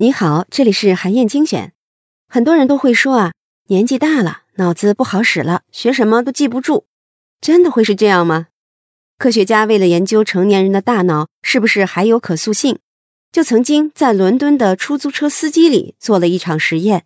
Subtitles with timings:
[0.00, 1.72] 你好，这里是韩燕精选。
[2.28, 3.32] 很多人都会说啊，
[3.66, 6.86] 年纪大了，脑子不好使了，学什么都记不住。
[7.40, 8.46] 真的会是这样吗？
[9.18, 12.78] 科学家为了研究成年人的大脑是不是还有可塑性，
[13.32, 17.04] 就曾经在伦敦的出租车司机里做了一场实验。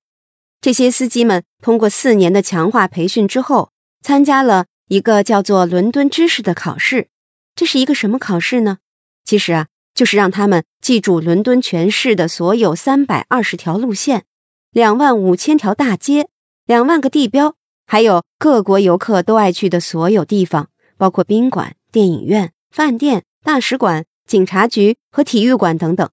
[0.61, 7.09] 这些司机们通过四年的强化培训之后，参加了一个叫做伦敦知识的考试。
[7.57, 8.79] 这是一个什么考试呢？
[9.25, 9.69] 其实啊。
[9.95, 14.25] 就是让他们记住伦敦全市的所有三百二十条路线、
[14.71, 16.29] 两万五千条大街、
[16.67, 17.57] 两万个地标，
[17.87, 26.09] 还有各国游客都爱去的所有地方，包括宾馆、电影院、饭店、大使馆、警察局和体育馆等等。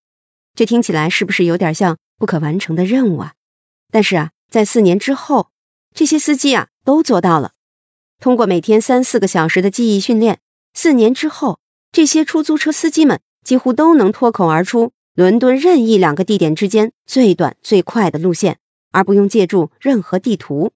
[0.56, 3.34] 这听起来是不是有点像不可完成的任务啊？
[3.92, 5.52] 但是啊，在四年之后，
[5.96, 7.54] 这些司机啊都做到了。
[8.20, 10.40] 通过每天三四个小时的记忆训练，
[10.74, 11.62] 四年之后，
[11.94, 13.22] 这些出租车司机们。
[13.44, 18.58] 几乎都能脱口而出伦敦任意两个地点之间最短最快的路线，
[18.92, 20.72] 而不用借助任何地图。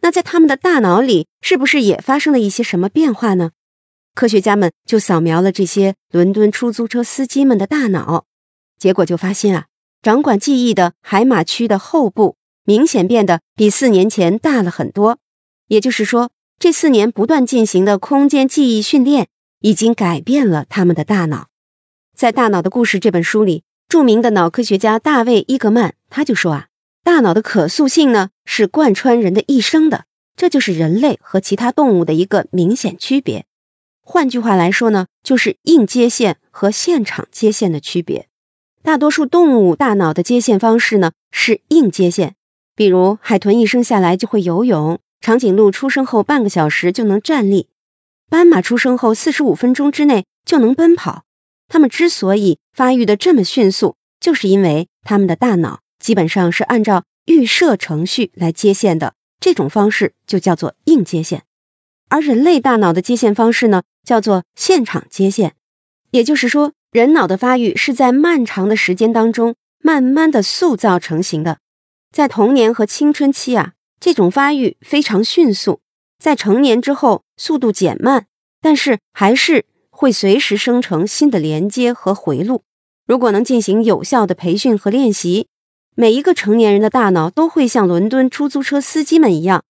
[0.00, 3.50] 那在他们的大脑里，是不是也发生了一些什么变化呢？
[4.14, 8.24] 科学家们就扫描了这些伦敦出租车司机们的大脑，
[8.78, 9.66] 结果就发现啊，
[10.02, 15.18] 掌管记忆的海马区的后部明显变得比四年前大了很多。
[15.68, 19.28] 也就是说，这四年不断进行的空间记忆训练，
[19.60, 21.48] 已经改变了他们的大脑。
[22.18, 26.66] 在《大脑的故事》这本书里，著名的脑科学家大卫·伊格曼他就说啊，
[27.04, 33.46] 大脑的可塑性呢是贯穿人的一生的，这就是人类和其他动物的一个明显区别。
[34.02, 38.26] 换句话来说呢，就是硬接线和现场接线的区别。
[38.82, 42.34] 大多数动物大脑的接线方式呢是硬接线，
[42.74, 47.68] 比如海豚一生下来就会游泳，长颈鹿出生后半个小时就能站立，
[48.28, 51.22] 斑马出生后四十五分钟之内就能奔跑。
[51.68, 61.44] 他们之所以发育的这么迅速，就是因为他们的大脑基本上是按照预设程序来接线的，这种方式就叫做硬接线。
[62.08, 65.54] 而人类大脑的接线方式呢，叫做现场接线。
[66.10, 71.58] 也就是说，人脑的发育是在漫长的时间当中慢慢的塑造成型的。
[72.10, 75.80] 在童年和青春期啊，这种发育非常迅速；
[76.18, 78.26] 在成年之后，速度减慢，
[78.62, 79.66] 但是还是。
[79.98, 82.62] 会随时生成新的连接和回路。
[83.04, 85.48] 如果能进行有效的培训和练习，
[85.96, 89.64] 每一个成年人的大脑都会像伦敦出租车司机们一样，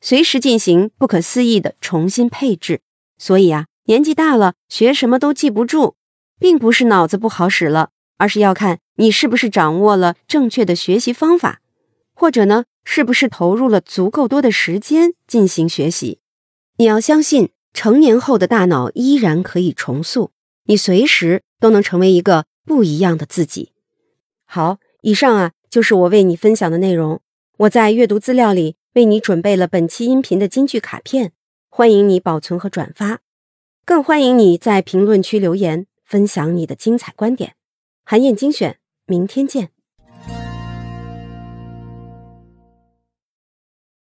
[0.00, 2.80] 随时进行不可思议的重新配置。
[3.18, 5.96] 所以啊，年纪大了学什么都记不住，
[6.40, 11.60] 并不是脑子不好使了，而是要看你是不是掌握了正确的学习方法，
[12.14, 16.20] 或者呢，是不是投入了足够多的时间进行学习。
[16.78, 17.50] 你要相信。
[17.74, 20.30] 成年后的大脑依然可以重塑，
[20.64, 23.72] 你随时都能成为一个不一样的自己。
[24.46, 27.20] 好，以上啊就是我为你分享的内容。
[27.58, 31.32] 我在阅读资料里为你准备了本期音频的金句卡片，
[31.68, 33.20] 欢迎你保存和转发，
[33.84, 37.54] 更欢迎你在评论区留言分享你的精彩观点。
[38.04, 39.73] 韩燕精选，明天见。